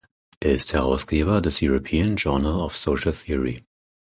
Er 0.39 0.51
ist 0.53 0.73
Herausgeber 0.73 1.41
des 1.41 1.61
"European 1.61 2.15
Journal 2.15 2.59
of 2.61 2.75
Social 2.75 3.13
Theory". 3.13 3.63